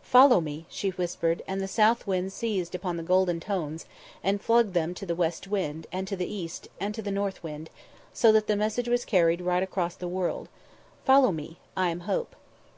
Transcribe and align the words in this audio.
"Follow 0.00 0.40
me," 0.40 0.64
she 0.70 0.88
whispered, 0.88 1.42
and 1.46 1.60
the 1.60 1.68
south 1.68 2.06
wind 2.06 2.32
seized 2.32 2.74
upon 2.74 2.96
the 2.96 3.02
golden 3.02 3.38
tones, 3.38 3.84
and 4.24 4.40
flung 4.40 4.70
them 4.72 4.94
to 4.94 5.04
the 5.04 5.14
west 5.14 5.48
wind, 5.48 5.86
and 5.92 6.08
to 6.08 6.16
the 6.16 6.24
east, 6.34 6.66
and 6.80 6.94
to 6.94 7.02
the 7.02 7.10
north 7.10 7.42
wind, 7.42 7.68
so 8.10 8.32
that 8.32 8.46
the 8.46 8.56
message 8.56 8.88
was 8.88 9.04
carried 9.04 9.42
right 9.42 9.62
across 9.62 9.94
the 9.94 10.08
world: 10.08 10.48
"Follow 11.04 11.30
me 11.30 11.58
I 11.76 11.90
am 11.90 12.00
Hope." 12.08 12.34